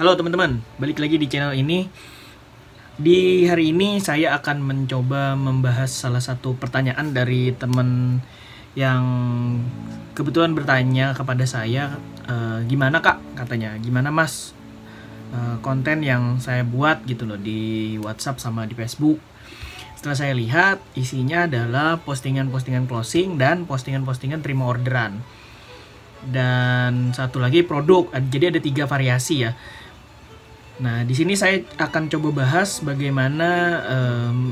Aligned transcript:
Halo 0.00 0.16
teman-teman, 0.16 0.64
balik 0.80 0.96
lagi 0.96 1.20
di 1.20 1.28
channel 1.28 1.52
ini. 1.52 1.84
Di 2.96 3.44
hari 3.44 3.68
ini 3.68 4.00
saya 4.00 4.32
akan 4.32 4.64
mencoba 4.64 5.36
membahas 5.36 5.92
salah 5.92 6.24
satu 6.24 6.56
pertanyaan 6.56 7.12
dari 7.12 7.52
teman 7.52 8.16
yang 8.72 9.04
kebetulan 10.16 10.56
bertanya 10.56 11.12
kepada 11.12 11.44
saya, 11.44 12.00
e, 12.24 12.64
gimana 12.64 13.04
kak 13.04 13.20
katanya, 13.44 13.76
gimana 13.76 14.08
mas 14.08 14.56
e, 15.36 15.60
konten 15.60 16.00
yang 16.00 16.40
saya 16.40 16.64
buat 16.64 17.04
gitu 17.04 17.28
loh 17.28 17.36
di 17.36 18.00
WhatsApp 18.00 18.40
sama 18.40 18.64
di 18.64 18.72
Facebook. 18.72 19.20
Setelah 20.00 20.16
saya 20.16 20.32
lihat 20.32 20.80
isinya 20.96 21.44
adalah 21.44 22.00
postingan-postingan 22.00 22.88
closing 22.88 23.36
dan 23.36 23.68
postingan-postingan 23.68 24.40
terima 24.40 24.64
orderan 24.64 25.20
dan 26.24 27.12
satu 27.16 27.40
lagi 27.40 27.64
produk. 27.64 28.08
Jadi 28.32 28.56
ada 28.56 28.60
tiga 28.64 28.84
variasi 28.88 29.44
ya. 29.44 29.52
Nah, 30.80 31.04
di 31.04 31.12
sini 31.12 31.36
saya 31.36 31.60
akan 31.76 32.08
coba 32.08 32.40
bahas 32.40 32.80
bagaimana 32.80 33.48
um, 33.84 34.48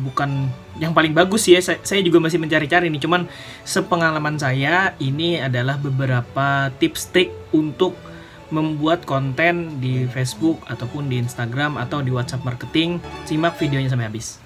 bukan 0.00 0.48
yang 0.80 0.96
paling 0.96 1.12
bagus 1.12 1.44
ya. 1.44 1.60
Saya, 1.60 1.76
saya 1.84 2.00
juga 2.00 2.24
masih 2.24 2.40
mencari-cari 2.40 2.88
nih. 2.88 3.04
Cuman 3.04 3.28
sepengalaman 3.68 4.40
saya 4.40 4.96
ini 4.96 5.36
adalah 5.36 5.76
beberapa 5.76 6.72
tips 6.80 7.12
trik 7.12 7.30
untuk 7.52 7.92
membuat 8.48 9.04
konten 9.04 9.76
di 9.76 10.08
Facebook 10.08 10.64
ataupun 10.72 11.12
di 11.12 11.20
Instagram 11.20 11.76
atau 11.76 12.00
di 12.00 12.08
WhatsApp 12.08 12.48
marketing. 12.48 12.96
Simak 13.28 13.60
videonya 13.60 13.92
sampai 13.92 14.08
habis. 14.08 14.40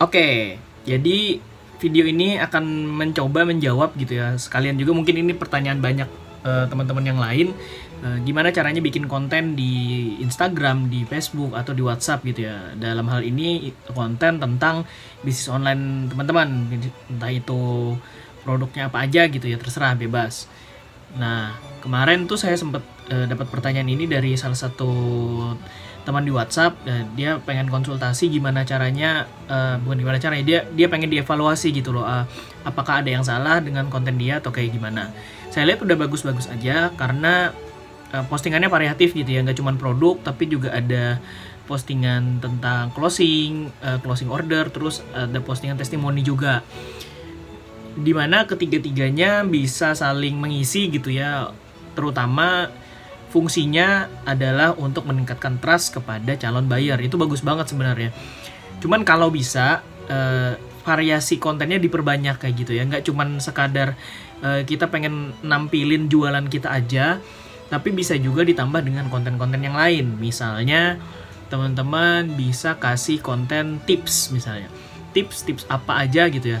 Oke, 0.00 0.58
jadi 0.82 1.38
video 1.82 2.06
ini 2.06 2.38
akan 2.38 2.86
mencoba 2.86 3.42
menjawab 3.42 3.98
gitu 3.98 4.22
ya. 4.22 4.38
Sekalian 4.38 4.78
juga 4.78 4.94
mungkin 4.94 5.18
ini 5.18 5.34
pertanyaan 5.34 5.82
banyak 5.82 6.06
uh, 6.46 6.70
teman-teman 6.70 7.02
yang 7.02 7.18
lain. 7.18 7.50
Uh, 8.02 8.18
gimana 8.22 8.54
caranya 8.54 8.78
bikin 8.78 9.10
konten 9.10 9.58
di 9.58 10.14
Instagram, 10.22 10.86
di 10.86 11.02
Facebook 11.02 11.54
atau 11.58 11.74
di 11.74 11.82
WhatsApp 11.82 12.22
gitu 12.22 12.46
ya. 12.46 12.74
Dalam 12.78 13.10
hal 13.10 13.26
ini 13.26 13.74
konten 13.90 14.38
tentang 14.38 14.86
bisnis 15.26 15.50
online 15.50 16.06
teman-teman, 16.06 16.70
entah 17.10 17.30
itu 17.34 17.94
produknya 18.46 18.90
apa 18.90 19.02
aja 19.06 19.26
gitu 19.26 19.46
ya, 19.46 19.58
terserah 19.58 19.98
bebas. 19.98 20.46
Nah, 21.18 21.54
kemarin 21.82 22.26
tuh 22.26 22.38
saya 22.38 22.54
sempat 22.58 22.82
uh, 23.10 23.26
dapat 23.26 23.46
pertanyaan 23.50 23.90
ini 23.90 24.10
dari 24.10 24.34
salah 24.34 24.58
satu 24.58 24.90
teman 26.02 26.26
di 26.26 26.34
WhatsApp 26.34 26.74
dan 26.82 27.06
dia 27.14 27.38
pengen 27.38 27.70
konsultasi 27.70 28.26
gimana 28.26 28.66
caranya 28.66 29.30
uh, 29.46 29.78
bukan 29.78 30.02
gimana 30.02 30.18
caranya 30.18 30.44
dia 30.44 30.60
dia 30.74 30.86
pengen 30.90 31.06
dievaluasi 31.10 31.70
gitu 31.70 31.94
loh 31.94 32.02
uh, 32.02 32.26
apakah 32.66 33.02
ada 33.02 33.10
yang 33.10 33.22
salah 33.22 33.62
dengan 33.62 33.86
konten 33.86 34.18
dia 34.18 34.42
atau 34.42 34.50
kayak 34.50 34.74
gimana. 34.74 35.14
Saya 35.54 35.70
lihat 35.70 35.84
udah 35.86 35.94
bagus-bagus 35.94 36.50
aja 36.50 36.90
karena 36.98 37.54
uh, 38.10 38.24
postingannya 38.26 38.66
variatif 38.66 39.14
gitu 39.14 39.30
ya 39.30 39.46
nggak 39.46 39.58
cuma 39.62 39.74
produk 39.78 40.18
tapi 40.18 40.50
juga 40.50 40.74
ada 40.74 41.22
postingan 41.70 42.42
tentang 42.42 42.90
closing 42.90 43.70
uh, 43.86 44.02
closing 44.02 44.26
order 44.26 44.66
terus 44.74 45.06
ada 45.14 45.38
postingan 45.38 45.78
testimoni 45.78 46.26
juga. 46.26 46.66
Di 47.92 48.10
mana 48.10 48.48
ketiga-tiganya 48.48 49.44
bisa 49.46 49.94
saling 49.94 50.34
mengisi 50.40 50.90
gitu 50.90 51.12
ya 51.12 51.52
terutama 51.92 52.72
fungsinya 53.32 54.12
adalah 54.28 54.76
untuk 54.76 55.08
meningkatkan 55.08 55.56
trust 55.56 55.96
kepada 55.96 56.36
calon 56.36 56.68
buyer. 56.68 57.00
Itu 57.00 57.16
bagus 57.16 57.40
banget 57.40 57.72
sebenarnya. 57.72 58.12
Cuman 58.84 59.08
kalau 59.08 59.32
bisa 59.32 59.80
uh, 60.12 60.52
variasi 60.84 61.40
kontennya 61.40 61.80
diperbanyak 61.80 62.36
kayak 62.36 62.54
gitu 62.60 62.76
ya. 62.76 62.84
Nggak 62.84 63.08
cuman 63.08 63.40
sekadar 63.40 63.96
uh, 64.44 64.60
kita 64.68 64.92
pengen 64.92 65.32
nampilin 65.40 66.12
jualan 66.12 66.44
kita 66.52 66.68
aja 66.68 67.18
tapi 67.72 67.88
bisa 67.88 68.12
juga 68.20 68.44
ditambah 68.44 68.84
dengan 68.84 69.08
konten-konten 69.08 69.64
yang 69.64 69.72
lain. 69.72 70.20
Misalnya 70.20 71.00
teman-teman 71.48 72.36
bisa 72.36 72.76
kasih 72.76 73.24
konten 73.24 73.80
tips 73.88 74.28
misalnya. 74.28 74.68
Tips-tips 75.16 75.64
apa 75.72 76.04
aja 76.04 76.28
gitu 76.28 76.60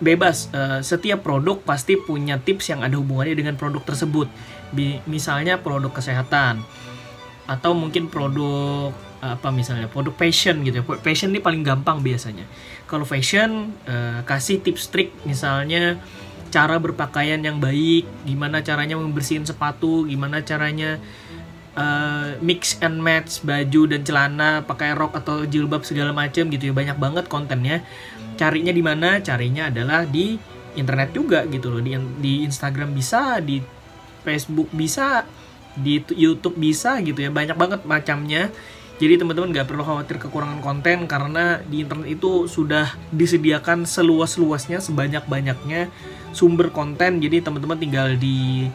Bebas 0.00 0.48
uh, 0.56 0.80
setiap 0.80 1.20
produk 1.20 1.60
pasti 1.60 2.00
punya 2.00 2.40
tips 2.40 2.72
yang 2.72 2.80
ada 2.80 2.96
hubungannya 2.96 3.36
dengan 3.36 3.60
produk 3.60 3.84
tersebut 3.84 4.32
misalnya 5.06 5.62
produk 5.62 5.94
kesehatan. 5.94 6.60
Atau 7.44 7.76
mungkin 7.76 8.08
produk 8.08 8.92
apa 9.24 9.48
misalnya 9.48 9.88
produk 9.88 10.12
fashion 10.12 10.60
gitu 10.68 10.80
ya. 10.80 10.84
Fashion 11.00 11.32
ini 11.32 11.40
paling 11.40 11.64
gampang 11.64 12.04
biasanya. 12.04 12.44
Kalau 12.84 13.08
fashion 13.08 13.72
uh, 13.88 14.20
kasih 14.28 14.60
tips 14.60 14.92
trik 14.92 15.16
misalnya 15.24 15.96
cara 16.52 16.76
berpakaian 16.78 17.40
yang 17.40 17.58
baik 17.58 18.06
gimana 18.22 18.62
caranya 18.62 18.94
membersihin 18.94 19.42
sepatu 19.42 20.06
gimana 20.06 20.38
caranya 20.46 21.02
uh, 21.74 22.38
mix 22.38 22.78
and 22.78 23.02
match 23.02 23.42
baju 23.42 23.90
dan 23.90 24.06
celana 24.06 24.62
pakai 24.62 24.94
rok 24.94 25.18
atau 25.18 25.42
jilbab 25.48 25.82
segala 25.82 26.12
macam 26.12 26.46
gitu 26.52 26.70
ya. 26.70 26.72
Banyak 26.76 26.98
banget 27.00 27.24
kontennya. 27.26 27.80
Carinya 28.34 28.72
di 28.74 28.82
mana? 28.82 29.22
Carinya 29.24 29.70
adalah 29.70 30.04
di 30.04 30.36
internet 30.76 31.14
juga 31.14 31.46
gitu 31.48 31.70
loh. 31.70 31.80
Di 31.80 31.96
di 32.18 32.44
Instagram 32.44 32.92
bisa 32.92 33.40
di 33.40 33.62
Facebook 34.24 34.72
bisa, 34.72 35.28
di 35.76 36.00
YouTube 36.16 36.56
bisa 36.56 36.98
gitu 37.04 37.20
ya. 37.20 37.30
Banyak 37.30 37.54
banget 37.54 37.80
macamnya. 37.84 38.50
Jadi 38.94 39.18
teman-teman 39.18 39.50
nggak 39.50 39.66
perlu 39.66 39.82
khawatir 39.82 40.22
kekurangan 40.22 40.62
konten 40.62 41.10
karena 41.10 41.58
di 41.66 41.82
internet 41.82 42.14
itu 42.14 42.46
sudah 42.46 42.94
disediakan 43.10 43.84
seluas-luasnya, 43.84 44.78
sebanyak-banyaknya 44.78 45.90
sumber 46.30 46.70
konten. 46.70 47.18
Jadi 47.18 47.42
teman-teman 47.42 47.74
tinggal 47.74 48.14
di 48.14 48.70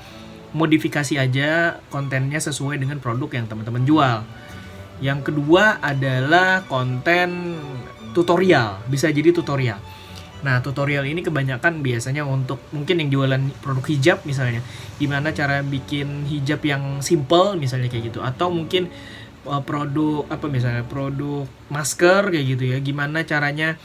modifikasi 0.52 1.16
aja 1.16 1.80
kontennya 1.88 2.42
sesuai 2.42 2.81
dengan 2.81 3.00
produk 3.00 3.31
yang 3.31 3.48
teman-teman 3.48 3.84
jual. 3.88 4.18
Yang 5.00 5.31
kedua 5.31 5.80
adalah 5.80 6.68
konten 6.68 7.56
tutorial, 8.12 8.84
bisa 8.92 9.08
jadi 9.08 9.31
tutorial. 9.31 9.80
Nah, 10.40 10.64
tutorial 10.64 11.04
ini 11.04 11.20
kebanyakan 11.20 11.84
biasanya 11.84 12.24
untuk 12.24 12.64
mungkin 12.72 13.04
yang 13.04 13.10
jualan 13.12 13.44
produk 13.60 13.86
hijab 13.92 14.18
misalnya, 14.24 14.64
gimana 14.96 15.36
cara 15.36 15.60
bikin 15.60 16.24
hijab 16.32 16.64
yang 16.64 17.04
simple 17.04 17.60
misalnya 17.60 17.92
kayak 17.92 18.16
gitu, 18.16 18.24
atau 18.24 18.48
mungkin 18.48 18.88
uh, 19.44 19.60
produk 19.60 20.24
apa 20.32 20.48
misalnya 20.48 20.88
produk 20.88 21.44
masker 21.68 22.32
kayak 22.32 22.46
gitu 22.56 22.64
ya, 22.72 22.80
gimana 22.80 23.28
caranya 23.28 23.76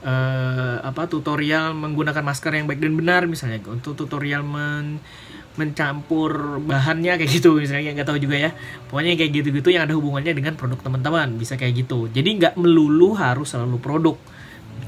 uh, 0.00 0.80
apa 0.80 1.12
tutorial 1.12 1.76
menggunakan 1.76 2.24
masker 2.24 2.56
yang 2.56 2.64
baik 2.64 2.80
dan 2.80 2.96
benar 2.96 3.28
misalnya. 3.28 3.60
Untuk 3.68 3.92
tutorial 3.92 4.40
men 4.40 5.04
mencampur 5.58 6.62
bahannya 6.62 7.18
kayak 7.18 7.30
gitu 7.34 7.58
misalnya 7.58 7.90
nggak 7.90 8.08
tahu 8.08 8.22
juga 8.22 8.38
ya. 8.38 8.50
Pokoknya 8.88 9.18
kayak 9.18 9.42
gitu-gitu 9.42 9.74
yang 9.74 9.84
ada 9.84 9.92
hubungannya 9.98 10.30
dengan 10.30 10.54
produk 10.54 10.78
teman-teman 10.80 11.34
bisa 11.34 11.58
kayak 11.58 11.84
gitu. 11.84 12.06
Jadi 12.08 12.38
nggak 12.38 12.54
melulu 12.56 13.12
harus 13.18 13.52
selalu 13.52 13.76
produk 13.82 14.16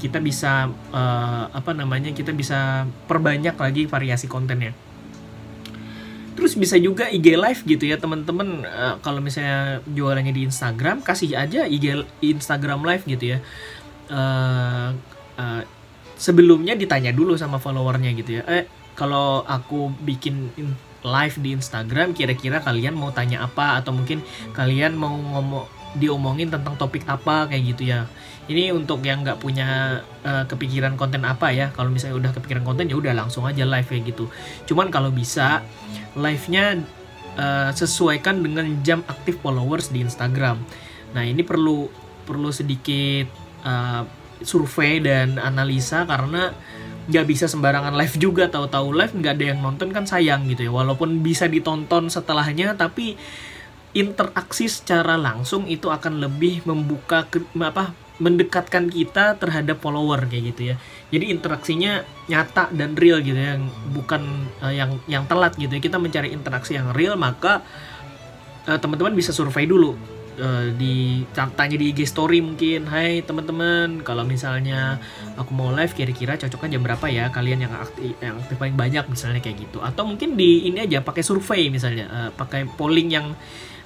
kita 0.01 0.17
bisa 0.17 0.73
uh, 0.89 1.45
apa 1.53 1.77
namanya 1.77 2.09
kita 2.09 2.33
bisa 2.33 2.89
perbanyak 3.05 3.53
lagi 3.53 3.85
variasi 3.85 4.25
kontennya. 4.25 4.73
Terus 6.33 6.57
bisa 6.57 6.73
juga 6.81 7.05
IG 7.05 7.37
live 7.37 7.61
gitu 7.69 7.85
ya 7.85 8.01
teman-teman 8.01 8.65
uh, 8.65 8.97
kalau 9.05 9.21
misalnya 9.21 9.85
jualannya 9.85 10.33
di 10.33 10.49
Instagram 10.49 11.05
kasih 11.05 11.37
aja 11.37 11.69
IG 11.69 12.01
Instagram 12.25 12.81
live 12.81 13.05
gitu 13.05 13.37
ya. 13.37 13.39
Uh, 14.09 14.97
uh, 15.37 15.61
sebelumnya 16.17 16.73
ditanya 16.73 17.13
dulu 17.13 17.37
sama 17.37 17.57
followernya 17.57 18.11
gitu 18.13 18.41
ya 18.41 18.43
eh 18.45 18.67
kalau 18.93 19.41
aku 19.47 19.89
bikin 20.03 20.51
live 21.01 21.35
di 21.41 21.57
Instagram 21.57 22.13
kira-kira 22.13 22.61
kalian 22.61 22.93
mau 22.93 23.09
tanya 23.09 23.45
apa? 23.45 23.81
Atau 23.81 23.95
mungkin 23.97 24.21
kalian 24.53 24.93
mau 24.93 25.13
ngomong 25.13 25.80
diomongin 25.97 26.47
tentang 26.47 26.79
topik 26.79 27.03
apa 27.07 27.51
kayak 27.51 27.63
gitu 27.75 27.91
ya. 27.91 28.07
Ini 28.47 28.75
untuk 28.75 29.03
yang 29.03 29.23
nggak 29.23 29.39
punya 29.39 30.01
uh, 30.23 30.43
kepikiran 30.47 30.95
konten 30.95 31.23
apa 31.27 31.51
ya. 31.51 31.71
Kalau 31.75 31.91
misalnya 31.91 32.17
udah 32.19 32.31
kepikiran 32.35 32.63
konten 32.63 32.87
ya 32.87 32.95
udah 32.95 33.13
langsung 33.15 33.43
aja 33.47 33.63
live 33.67 33.87
kayak 33.87 34.15
gitu. 34.15 34.31
Cuman 34.71 34.91
kalau 34.91 35.11
bisa 35.11 35.63
live 36.15 36.45
nya 36.51 36.79
uh, 37.35 37.69
sesuaikan 37.71 38.39
dengan 38.43 38.67
jam 38.83 39.03
aktif 39.07 39.39
followers 39.39 39.91
di 39.91 40.03
Instagram. 40.03 40.59
Nah 41.11 41.23
ini 41.27 41.43
perlu 41.43 41.91
perlu 42.23 42.49
sedikit 42.51 43.27
uh, 43.67 44.03
survei 44.41 45.03
dan 45.03 45.37
analisa 45.37 46.07
karena 46.09 46.51
nggak 47.11 47.25
bisa 47.27 47.45
sembarangan 47.51 47.93
live 47.99 48.15
juga. 48.15 48.47
Tahu-tahu 48.47 48.95
live 48.95 49.13
nggak 49.15 49.33
ada 49.37 49.45
yang 49.53 49.59
nonton 49.59 49.91
kan 49.91 50.07
sayang 50.07 50.47
gitu 50.47 50.67
ya. 50.67 50.71
Walaupun 50.71 51.19
bisa 51.19 51.51
ditonton 51.51 52.07
setelahnya 52.07 52.79
tapi 52.79 53.19
interaksi 53.91 54.71
secara 54.71 55.19
langsung 55.19 55.67
itu 55.67 55.91
akan 55.91 56.23
lebih 56.23 56.63
membuka 56.63 57.27
ke, 57.27 57.43
apa 57.59 57.91
mendekatkan 58.21 58.85
kita 58.87 59.35
terhadap 59.41 59.81
follower 59.81 60.29
kayak 60.29 60.53
gitu 60.53 60.61
ya. 60.71 60.75
Jadi 61.09 61.33
interaksinya 61.33 62.05
nyata 62.29 62.69
dan 62.69 62.93
real 62.93 63.19
gitu 63.25 63.35
ya, 63.35 63.57
bukan 63.91 64.45
uh, 64.61 64.69
yang 64.69 65.01
yang 65.09 65.25
telat 65.25 65.57
gitu 65.57 65.73
ya. 65.73 65.81
Kita 65.81 65.97
mencari 65.97 66.29
interaksi 66.29 66.77
yang 66.77 66.93
real 66.93 67.17
maka 67.17 67.65
uh, 68.69 68.77
teman-teman 68.77 69.17
bisa 69.17 69.33
survei 69.33 69.65
dulu 69.65 70.20
uh, 70.41 70.67
di 70.73 71.23
tanya 71.31 71.77
di 71.77 71.93
IG 71.93 72.09
story 72.09 72.41
mungkin. 72.41 72.89
Hai 72.89 73.21
teman-teman. 73.21 74.01
Kalau 74.01 74.25
misalnya 74.25 74.97
aku 75.37 75.53
mau 75.53 75.69
live 75.69 75.93
kira-kira 75.93 76.35
cocoknya 76.35 76.75
jam 76.75 76.83
berapa 76.83 77.05
ya? 77.07 77.29
Kalian 77.29 77.69
yang 77.69 77.73
aktif 77.77 78.17
yang 78.19 78.41
aktif 78.41 78.57
paling 78.57 78.75
banyak 78.75 79.05
misalnya 79.07 79.39
kayak 79.39 79.69
gitu. 79.69 79.79
Atau 79.79 80.09
mungkin 80.09 80.33
di 80.35 80.67
ini 80.67 80.81
aja 80.81 81.05
pakai 81.05 81.21
survei 81.21 81.69
misalnya. 81.69 82.09
Uh, 82.09 82.29
pakai 82.33 82.65
polling 82.65 83.13
yang 83.13 83.37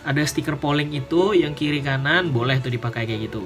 ada 0.05 0.21
stiker 0.21 0.55
polling 0.55 0.93
itu 0.93 1.33
yang 1.33 1.57
kiri 1.57 1.81
kanan 1.81 2.29
boleh 2.29 2.61
tuh 2.63 2.71
dipakai 2.71 3.09
kayak 3.09 3.27
gitu. 3.29 3.43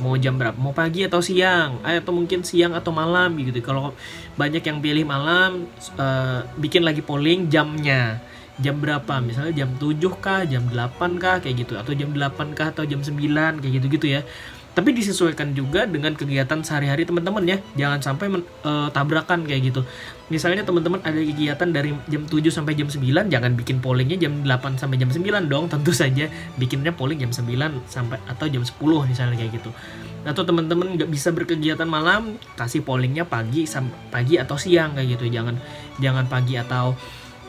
Mau 0.00 0.16
jam 0.16 0.40
berapa? 0.40 0.56
Mau 0.56 0.72
pagi 0.72 1.04
atau 1.04 1.20
siang? 1.20 1.84
Eh, 1.84 2.00
atau 2.00 2.16
mungkin 2.16 2.40
siang 2.40 2.72
atau 2.72 2.88
malam 2.88 3.36
gitu. 3.36 3.60
Kalau 3.60 3.92
banyak 4.40 4.64
yang 4.64 4.80
pilih 4.80 5.04
malam 5.04 5.68
uh, 6.00 6.40
bikin 6.56 6.82
lagi 6.88 7.04
polling 7.04 7.52
jamnya 7.52 8.29
jam 8.60 8.76
berapa? 8.78 9.18
Misalnya 9.24 9.64
jam 9.64 9.70
7 9.76 9.96
kah 10.20 10.44
jam 10.46 10.64
8 10.68 11.18
kah 11.18 11.40
kayak 11.42 11.66
gitu. 11.66 11.74
Atau 11.80 11.92
jam 11.96 12.12
8 12.12 12.56
kah 12.56 12.70
atau 12.72 12.84
jam 12.86 13.00
9 13.00 13.16
kayak 13.60 13.72
gitu 13.80 13.86
gitu 13.88 14.06
ya. 14.06 14.22
Tapi 14.70 14.94
disesuaikan 14.94 15.50
juga 15.50 15.82
dengan 15.82 16.14
kegiatan 16.14 16.62
sehari-hari 16.62 17.02
teman-teman 17.02 17.42
ya. 17.42 17.58
Jangan 17.74 18.00
sampai 18.06 18.30
men, 18.30 18.46
uh, 18.62 18.86
tabrakan 18.94 19.42
kayak 19.42 19.74
gitu. 19.74 19.82
Misalnya 20.30 20.62
teman-teman 20.62 21.02
ada 21.02 21.18
kegiatan 21.18 21.66
dari 21.74 21.90
jam 22.06 22.22
7 22.22 22.54
sampai 22.54 22.78
jam 22.78 22.86
9 22.86 23.02
jangan 23.26 23.52
bikin 23.58 23.82
pollingnya 23.82 24.14
jam 24.14 24.46
8 24.46 24.78
sampai 24.78 24.96
jam 25.02 25.10
9 25.10 25.50
dong. 25.50 25.66
Tentu 25.74 25.90
saja 25.90 26.30
bikinnya 26.54 26.94
polling 26.94 27.18
jam 27.18 27.34
9 27.34 27.50
sampai 27.90 28.22
atau 28.30 28.46
jam 28.46 28.62
10 28.62 29.10
misalnya 29.10 29.36
kayak 29.42 29.58
gitu. 29.58 29.74
Atau 30.22 30.46
teman-teman 30.46 30.94
nggak 30.94 31.10
bisa 31.10 31.34
berkegiatan 31.34 31.90
malam 31.90 32.38
kasih 32.54 32.86
pollingnya 32.86 33.26
pagi 33.26 33.66
pagi 34.14 34.38
atau 34.38 34.54
siang 34.54 34.94
kayak 34.94 35.18
gitu. 35.18 35.34
Jangan 35.34 35.58
jangan 35.98 36.30
pagi 36.30 36.54
atau 36.54 36.94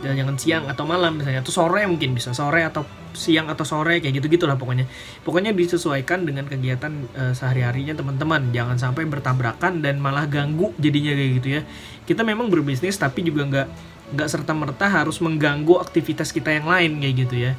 jangan 0.02 0.36
siang 0.36 0.66
atau 0.66 0.84
malam 0.90 1.22
misalnya. 1.22 1.46
Atau 1.46 1.54
sore 1.54 1.86
mungkin 1.86 2.18
bisa. 2.18 2.34
Sore 2.34 2.66
atau 2.66 2.82
siang 3.14 3.52
atau 3.52 3.62
sore 3.62 4.02
kayak 4.02 4.22
gitu 4.22 4.28
gitulah 4.28 4.58
pokoknya. 4.58 4.90
Pokoknya 5.22 5.54
disesuaikan 5.54 6.26
dengan 6.26 6.50
kegiatan 6.50 6.92
uh, 7.14 7.34
sehari 7.38 7.62
harinya 7.62 7.94
teman-teman. 7.94 8.50
Jangan 8.50 8.82
sampai 8.82 9.06
bertabrakan 9.06 9.86
dan 9.86 10.02
malah 10.02 10.26
ganggu 10.26 10.74
jadinya 10.82 11.14
kayak 11.14 11.32
gitu 11.42 11.48
ya. 11.60 11.62
Kita 12.10 12.26
memang 12.26 12.50
berbisnis 12.50 12.98
tapi 12.98 13.22
juga 13.22 13.46
nggak 13.46 13.68
nggak 14.12 14.28
serta 14.28 14.52
merta 14.52 14.92
harus 14.92 15.24
mengganggu 15.24 15.80
aktivitas 15.80 16.36
kita 16.36 16.52
yang 16.52 16.68
lain 16.68 17.00
kayak 17.00 17.16
gitu 17.28 17.36
ya. 17.38 17.54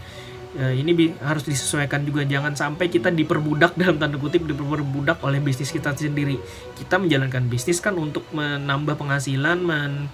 Uh, 0.53 0.75
ini 0.77 1.17
harus 1.23 1.47
disesuaikan 1.47 2.05
juga. 2.05 2.27
Jangan 2.27 2.59
sampai 2.59 2.91
kita 2.91 3.09
diperbudak 3.09 3.77
dalam 3.81 3.97
tanda 4.03 4.19
kutip 4.19 4.45
diperbudak 4.45 5.23
oleh 5.23 5.39
bisnis 5.39 5.71
kita 5.71 5.95
sendiri. 5.95 6.37
Kita 6.75 6.99
menjalankan 6.99 7.47
bisnis 7.47 7.79
kan 7.79 7.95
untuk 7.95 8.27
menambah 8.35 8.99
penghasilan 8.99 9.63
men 9.63 10.11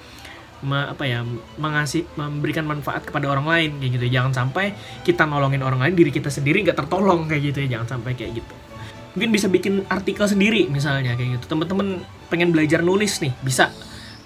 me, 0.64 0.90
apa 0.90 1.04
ya 1.06 1.22
mengasih 1.60 2.06
memberikan 2.18 2.66
manfaat 2.66 3.06
kepada 3.06 3.30
orang 3.30 3.46
lain 3.46 3.70
kayak 3.78 3.92
gitu 4.00 4.06
jangan 4.10 4.32
sampai 4.34 4.74
kita 5.06 5.22
nolongin 5.28 5.62
orang 5.62 5.78
lain 5.82 5.94
diri 5.94 6.10
kita 6.10 6.30
sendiri 6.32 6.66
nggak 6.66 6.78
tertolong 6.78 7.30
kayak 7.30 7.52
gitu 7.54 7.58
ya. 7.66 7.78
Jangan 7.78 7.98
sampai 7.98 8.12
kayak 8.18 8.42
gitu. 8.42 8.54
Mungkin 9.16 9.30
bisa 9.34 9.46
bikin 9.50 9.82
artikel 9.90 10.26
sendiri 10.26 10.70
misalnya 10.70 11.14
kayak 11.14 11.42
gitu. 11.42 11.44
Teman-teman 11.50 12.02
pengen 12.28 12.54
belajar 12.54 12.82
nulis 12.84 13.18
nih 13.22 13.32
bisa 13.42 13.72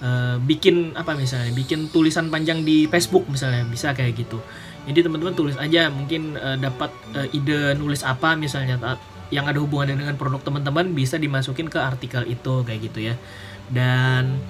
uh, 0.03 0.37
bikin 0.43 0.93
apa 0.99 1.15
misalnya 1.15 1.55
bikin 1.55 1.89
tulisan 1.89 2.29
panjang 2.29 2.67
di 2.67 2.91
Facebook 2.91 3.25
misalnya 3.31 3.65
bisa 3.69 3.95
kayak 3.95 4.19
gitu. 4.19 4.43
Jadi 4.83 5.07
teman-teman 5.07 5.33
tulis 5.39 5.55
aja 5.55 5.89
mungkin 5.95 6.35
uh, 6.35 6.59
dapat 6.59 6.91
uh, 7.15 7.29
ide 7.31 7.79
nulis 7.79 8.03
apa 8.03 8.35
misalnya 8.35 8.99
yang 9.33 9.49
ada 9.49 9.57
hubungannya 9.63 9.97
dengan 9.97 10.19
produk 10.21 10.45
teman-teman 10.45 10.93
bisa 10.93 11.17
dimasukin 11.17 11.71
ke 11.73 11.81
artikel 11.81 12.27
itu 12.29 12.67
kayak 12.67 12.81
gitu 12.91 13.01
ya. 13.13 13.15
Dan 13.73 14.43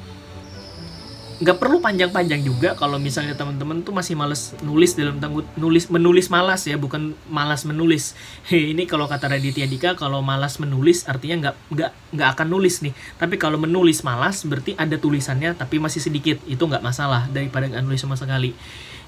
nggak 1.42 1.58
perlu 1.58 1.82
panjang-panjang 1.82 2.46
juga 2.46 2.78
kalau 2.78 3.02
misalnya 3.02 3.34
teman-teman 3.34 3.82
tuh 3.82 3.90
masih 3.90 4.14
males 4.14 4.54
nulis 4.62 4.94
dalam 4.94 5.18
tanggut 5.18 5.42
nulis 5.58 5.90
menulis 5.90 6.30
malas 6.30 6.62
ya 6.70 6.78
bukan 6.78 7.18
malas 7.26 7.66
menulis. 7.66 8.14
Ini 8.72 8.86
kalau 8.86 9.10
kata 9.10 9.26
Raditya 9.26 9.66
Dika 9.66 9.98
kalau 9.98 10.22
malas 10.22 10.62
menulis 10.62 11.02
artinya 11.10 11.50
nggak 11.50 11.56
nggak 11.74 11.90
nggak 12.14 12.28
akan 12.38 12.46
nulis 12.46 12.86
nih. 12.86 12.94
Tapi 13.18 13.42
kalau 13.42 13.58
menulis 13.58 14.06
malas 14.06 14.46
berarti 14.46 14.78
ada 14.78 14.94
tulisannya 14.94 15.58
tapi 15.58 15.82
masih 15.82 15.98
sedikit. 15.98 16.38
Itu 16.46 16.70
nggak 16.70 16.84
masalah 16.86 17.26
daripada 17.26 17.66
nggak 17.66 17.82
nulis 17.82 17.98
sama 17.98 18.14
sekali. 18.14 18.54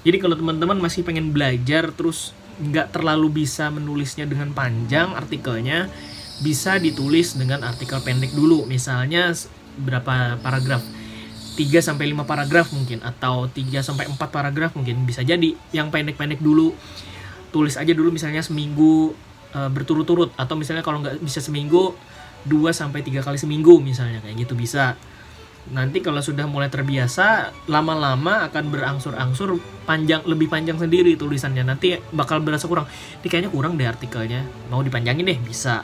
Jadi 0.03 0.19
kalau 0.19 0.35
teman-teman 0.35 0.75
masih 0.75 1.07
pengen 1.07 1.31
belajar 1.31 1.95
terus 1.95 2.35
nggak 2.59 2.91
terlalu 2.91 3.47
bisa 3.47 3.71
menulisnya 3.71 4.27
dengan 4.27 4.51
panjang 4.51 5.15
artikelnya 5.15 5.87
bisa 6.43 6.83
ditulis 6.83 7.39
dengan 7.39 7.63
artikel 7.63 8.03
pendek 8.03 8.35
dulu. 8.35 8.67
Misalnya 8.67 9.31
berapa 9.79 10.35
paragraf 10.43 10.83
3 11.55 11.79
sampai 11.79 12.11
5 12.11 12.27
paragraf 12.27 12.69
mungkin 12.75 12.99
atau 13.01 13.47
3 13.47 13.79
sampai 13.79 14.11
4 14.11 14.19
paragraf 14.29 14.75
mungkin 14.75 15.07
bisa 15.07 15.23
jadi. 15.23 15.55
Yang 15.71 15.87
pendek-pendek 15.89 16.43
dulu 16.43 16.75
tulis 17.49 17.79
aja 17.79 17.95
dulu 17.95 18.11
misalnya 18.11 18.43
seminggu 18.43 19.15
e, 19.55 19.59
berturut-turut 19.71 20.35
atau 20.35 20.59
misalnya 20.59 20.83
kalau 20.83 20.99
nggak 20.99 21.23
bisa 21.23 21.39
seminggu 21.39 21.95
2 22.45 22.75
sampai 22.75 23.01
3 23.01 23.23
kali 23.23 23.39
seminggu 23.39 23.79
misalnya 23.79 24.19
kayak 24.19 24.45
gitu 24.45 24.53
bisa. 24.53 24.99
Nanti 25.65 25.97
kalau 25.97 26.21
sudah 26.21 26.45
mulai 26.45 26.69
terbiasa 26.69 27.49
lama-lama 27.65 28.45
akan 28.45 28.69
berangsur-angsur 28.69 29.57
panjang 29.89 30.21
lebih 30.29 30.45
panjang 30.45 30.77
sendiri 30.77 31.17
tulisannya. 31.17 31.65
Nanti 31.65 31.97
bakal 32.13 32.45
berasa 32.45 32.69
kurang. 32.69 32.85
Ini 33.23 33.27
kayaknya 33.31 33.49
kurang 33.49 33.73
deh 33.73 33.89
artikelnya. 33.89 34.45
Mau 34.69 34.85
dipanjangin 34.85 35.25
deh 35.25 35.39
bisa 35.41 35.81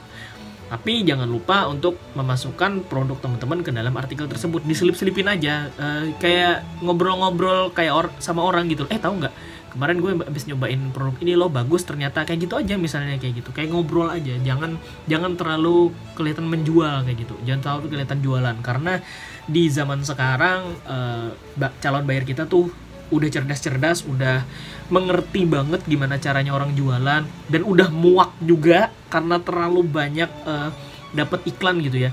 tapi 0.71 1.03
jangan 1.03 1.27
lupa 1.27 1.67
untuk 1.67 1.99
memasukkan 2.15 2.87
produk 2.87 3.19
teman-teman 3.19 3.59
ke 3.59 3.75
dalam 3.75 3.91
artikel 3.99 4.23
tersebut. 4.23 4.63
Diselip-selipin 4.63 5.27
aja, 5.27 5.67
uh, 5.75 6.07
kayak 6.15 6.63
ngobrol-ngobrol 6.79 7.75
kayak 7.75 7.91
or 7.91 8.07
sama 8.23 8.39
orang 8.39 8.71
gitu. 8.71 8.87
Eh 8.87 8.95
tahu 8.95 9.19
nggak? 9.19 9.35
Kemarin 9.75 9.99
gue 9.99 10.11
habis 10.23 10.47
nyobain 10.47 10.79
produk 10.95 11.19
ini 11.19 11.35
loh 11.35 11.51
bagus 11.51 11.83
ternyata 11.83 12.23
kayak 12.23 12.47
gitu 12.47 12.55
aja 12.55 12.79
misalnya 12.79 13.19
kayak 13.19 13.43
gitu. 13.43 13.51
Kayak 13.51 13.75
ngobrol 13.75 14.07
aja. 14.07 14.31
Jangan 14.39 14.79
jangan 15.11 15.35
terlalu 15.35 15.91
kelihatan 16.15 16.47
menjual 16.47 17.03
kayak 17.03 17.19
gitu. 17.19 17.35
Jangan 17.43 17.59
terlalu 17.59 17.85
kelihatan 17.91 18.19
jualan 18.23 18.55
karena 18.63 19.03
di 19.51 19.67
zaman 19.67 20.07
sekarang 20.07 20.71
uh, 20.87 21.35
calon 21.83 22.07
bayar 22.07 22.23
kita 22.23 22.47
tuh 22.47 22.71
udah 23.11 23.29
cerdas-cerdas, 23.29 24.07
udah 24.07 24.43
mengerti 24.87 25.43
banget 25.45 25.83
gimana 25.85 26.17
caranya 26.17 26.55
orang 26.55 26.73
jualan 26.73 27.23
dan 27.27 27.61
udah 27.61 27.87
muak 27.91 28.35
juga 28.41 28.89
karena 29.11 29.37
terlalu 29.43 29.83
banyak 29.85 30.31
uh, 30.47 30.71
dapat 31.11 31.43
iklan 31.47 31.83
gitu 31.83 32.07
ya. 32.07 32.11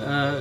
Uh, 0.00 0.40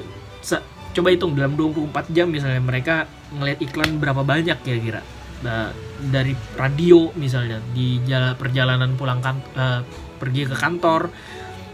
coba 0.91 1.07
hitung 1.15 1.35
dalam 1.35 1.55
24 1.55 2.11
jam 2.11 2.27
misalnya 2.27 2.59
mereka 2.59 3.07
ngeliat 3.31 3.59
iklan 3.63 3.99
berapa 3.99 4.23
banyak 4.23 4.57
kira-kira. 4.63 4.99
Nah, 5.41 5.73
dari 6.11 6.35
radio 6.53 7.09
misalnya 7.17 7.63
di 7.73 7.97
jalan 8.05 8.35
perjalanan 8.35 8.91
pulang 8.99 9.23
kan 9.23 9.39
uh, 9.55 9.81
pergi 10.19 10.45
ke 10.45 10.55
kantor 10.55 11.09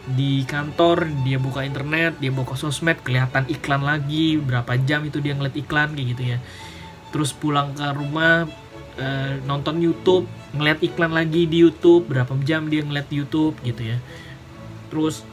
di 0.08 0.48
kantor 0.48 1.04
dia 1.28 1.36
buka 1.36 1.68
internet 1.68 2.16
dia 2.24 2.32
buka 2.32 2.56
sosmed 2.56 3.04
kelihatan 3.04 3.44
iklan 3.52 3.84
lagi 3.84 4.40
berapa 4.40 4.80
jam 4.88 5.04
itu 5.04 5.20
dia 5.20 5.36
ngeliat 5.36 5.56
iklan 5.60 5.92
kayak 5.92 6.08
gitu 6.16 6.24
ya 6.32 6.40
terus 7.18 7.34
pulang 7.34 7.74
ke 7.74 7.82
rumah 7.98 8.46
uh, 9.02 9.34
nonton 9.50 9.82
YouTube 9.82 10.30
ngeliat 10.54 10.86
iklan 10.86 11.10
lagi 11.10 11.50
di 11.50 11.66
YouTube 11.66 12.06
berapa 12.06 12.30
jam 12.46 12.70
dia 12.70 12.86
ngeliat 12.86 13.10
YouTube 13.10 13.58
gitu 13.66 13.90
ya. 13.90 13.98
Terus 14.94 15.26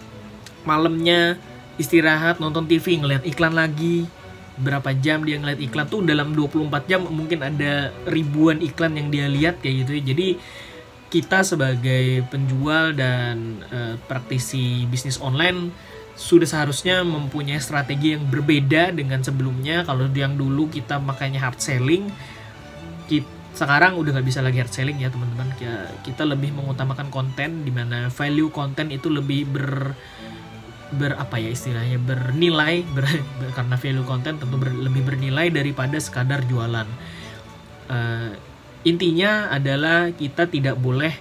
malamnya 0.65 1.37
istirahat 1.77 2.41
nonton 2.41 2.65
TV 2.65 2.97
ngeliat 3.05 3.29
iklan 3.29 3.53
lagi. 3.53 4.09
Berapa 4.57 4.97
jam 4.97 5.29
dia 5.29 5.37
ngeliat 5.37 5.61
iklan 5.61 5.93
tuh 5.93 6.01
dalam 6.01 6.33
24 6.33 6.73
jam 6.89 7.05
mungkin 7.05 7.45
ada 7.45 7.93
ribuan 8.09 8.65
iklan 8.65 8.97
yang 8.97 9.13
dia 9.13 9.29
lihat 9.29 9.61
kayak 9.61 9.85
gitu 9.85 9.93
ya. 10.01 10.03
Jadi 10.09 10.29
kita 11.13 11.45
sebagai 11.45 12.25
penjual 12.33 12.97
dan 12.97 13.61
uh, 13.69 14.01
praktisi 14.09 14.89
bisnis 14.89 15.21
online 15.21 15.69
sudah 16.15 16.47
seharusnya 16.47 17.03
mempunyai 17.03 17.59
strategi 17.59 18.15
yang 18.15 18.31
berbeda 18.31 18.95
dengan 18.95 19.19
sebelumnya. 19.21 19.83
Kalau 19.83 20.07
yang 20.15 20.39
dulu 20.39 20.71
kita 20.71 21.03
makanya 21.03 21.43
hard 21.51 21.59
selling 21.59 22.07
kita, 23.11 23.27
sekarang 23.55 23.95
udah 23.95 24.19
nggak 24.19 24.27
bisa 24.27 24.43
lagi 24.43 24.63
hard 24.63 24.71
selling 24.75 24.99
ya 25.03 25.11
teman-teman. 25.11 25.51
Kita 26.07 26.23
lebih 26.23 26.55
mengutamakan 26.55 27.11
konten 27.11 27.67
di 27.67 27.71
mana 27.75 28.11
value 28.11 28.51
konten 28.51 28.95
itu 28.95 29.11
lebih 29.11 29.47
ber 29.51 29.71
ber 30.95 31.19
apa 31.19 31.43
ya 31.43 31.51
istilahnya 31.51 31.99
bernilai 31.99 32.87
ber, 32.95 33.03
ber, 33.11 33.51
karena 33.51 33.75
value 33.75 34.07
konten 34.07 34.39
tentu 34.39 34.55
ber, 34.55 34.71
lebih 34.71 35.03
bernilai 35.03 35.51
daripada 35.51 35.99
sekadar 35.99 36.47
jualan. 36.47 36.87
Uh, 37.91 38.33
intinya 38.87 39.51
adalah 39.51 40.15
kita 40.15 40.47
tidak 40.47 40.79
boleh 40.79 41.13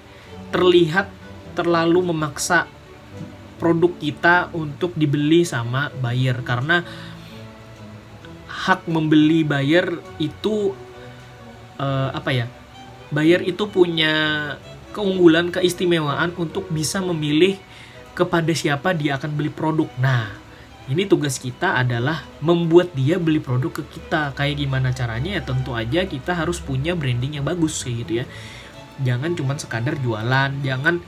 terlihat 0.54 1.10
terlalu 1.58 2.14
memaksa 2.14 2.70
produk 3.58 3.94
kita 3.98 4.50
untuk 4.56 4.94
dibeli 4.98 5.46
sama 5.46 5.94
buyer. 6.02 6.42
Karena 6.42 6.84
hak 8.48 8.86
membeli 8.88 9.42
buyer 9.44 9.98
itu 10.22 10.72
uh, 11.82 12.10
apa 12.14 12.32
ya 12.32 12.46
buyer 13.10 13.44
itu 13.44 13.66
punya 13.68 14.14
keunggulan 14.94 15.50
keistimewaan 15.50 16.38
untuk 16.38 16.70
bisa 16.70 17.02
memilih 17.02 17.58
kepada 18.14 18.54
siapa 18.54 18.94
dia 18.94 19.18
akan 19.18 19.34
beli 19.34 19.50
produk. 19.50 19.90
Nah 19.98 20.30
ini 20.86 21.10
tugas 21.10 21.42
kita 21.42 21.82
adalah 21.82 22.22
membuat 22.44 22.94
dia 22.94 23.18
beli 23.18 23.42
produk 23.42 23.74
ke 23.74 23.84
kita. 23.90 24.38
Kayak 24.38 24.62
gimana 24.62 24.94
caranya? 24.94 25.40
Ya 25.40 25.42
tentu 25.42 25.74
aja 25.74 26.06
kita 26.06 26.38
harus 26.38 26.62
punya 26.62 26.94
branding 26.94 27.42
yang 27.42 27.46
bagus 27.46 27.82
kayak 27.82 27.96
gitu 28.06 28.14
ya. 28.22 28.26
Jangan 29.02 29.34
cuma 29.34 29.58
sekadar 29.58 29.98
jualan. 29.98 30.54
Jangan 30.62 31.02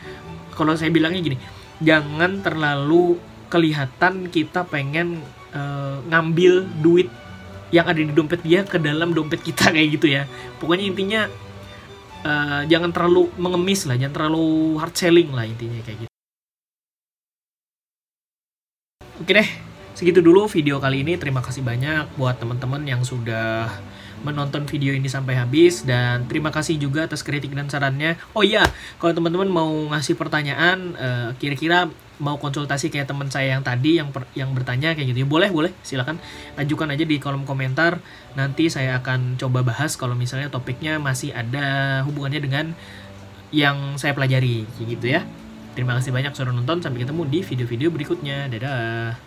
kalau 0.57 0.73
saya 0.73 0.89
bilangnya 0.89 1.21
gini 1.21 1.37
jangan 1.83 2.39
terlalu 2.39 3.19
kelihatan 3.51 4.27
kita 4.31 4.67
pengen 4.67 5.23
uh, 5.55 5.99
ngambil 6.07 6.67
duit 6.79 7.07
yang 7.73 7.85
ada 7.89 7.97
di 7.97 8.13
dompet 8.13 8.39
dia 8.45 8.63
ke 8.63 8.77
dalam 8.77 9.11
dompet 9.11 9.41
kita 9.41 9.69
kayak 9.75 9.89
gitu 9.99 10.07
ya. 10.11 10.29
Pokoknya 10.61 10.85
intinya 10.87 11.21
uh, 12.23 12.61
jangan 12.67 12.91
terlalu 12.91 13.31
mengemis 13.35 13.83
lah 13.87 13.95
jangan 13.99 14.15
terlalu 14.15 14.79
hard 14.79 14.95
selling 14.95 15.29
lah 15.33 15.45
intinya 15.47 15.79
kayak 15.83 16.07
gitu. 16.07 16.13
Oke 19.15 19.31
deh 19.31 19.49
segitu 19.95 20.19
dulu 20.19 20.47
video 20.51 20.77
kali 20.83 21.07
ini. 21.07 21.15
Terima 21.15 21.39
kasih 21.39 21.63
banyak 21.63 22.19
buat 22.19 22.35
teman-teman 22.35 22.83
yang 22.83 23.01
sudah 23.07 23.71
menonton 24.25 24.65
video 24.65 24.97
ini 24.97 25.05
sampai 25.05 25.37
habis. 25.37 25.85
Dan 25.85 26.25
terima 26.25 26.49
kasih 26.49 26.81
juga 26.81 27.05
atas 27.05 27.21
kritik 27.21 27.53
dan 27.53 27.69
sarannya. 27.69 28.17
Oh 28.33 28.41
iya, 28.41 28.65
kalau 28.97 29.13
teman-teman 29.13 29.47
mau 29.47 29.69
ngasih 29.93 30.17
pertanyaan 30.17 30.97
uh, 30.97 31.29
kira-kira 31.37 31.87
mau 32.15 32.39
konsultasi 32.39 32.87
kayak 32.87 33.11
teman 33.11 33.27
saya 33.27 33.59
yang 33.59 33.63
tadi 33.63 33.99
yang 33.99 34.07
per, 34.07 34.23
yang 34.39 34.55
bertanya 34.55 34.95
kayak 34.95 35.11
gitu 35.11 35.23
ya 35.23 35.27
boleh 35.27 35.49
boleh 35.51 35.71
silakan. 35.85 36.17
Ajukan 36.57 36.89
aja 36.89 37.05
di 37.05 37.21
kolom 37.21 37.45
komentar. 37.45 38.01
Nanti 38.33 38.73
saya 38.73 38.97
akan 38.99 39.37
coba 39.37 39.61
bahas 39.61 39.93
kalau 39.99 40.17
misalnya 40.17 40.49
topiknya 40.49 40.97
masih 40.97 41.35
ada 41.35 42.01
hubungannya 42.07 42.41
dengan 42.41 42.65
yang 43.53 43.95
saya 44.01 44.11
pelajari 44.17 44.65
kayak 44.75 44.87
gitu 44.97 45.07
ya. 45.11 45.21
Terima 45.75 45.91
kasih 45.99 46.15
banyak 46.15 46.31
sudah 46.31 46.55
nonton. 46.55 46.79
Sampai 46.79 47.03
ketemu 47.03 47.27
di 47.27 47.39
video-video 47.43 47.91
berikutnya. 47.91 48.47
Dadah 48.47 49.19